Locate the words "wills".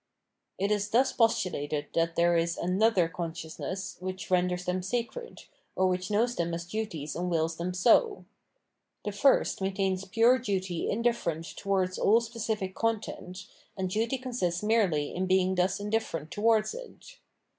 7.29-7.57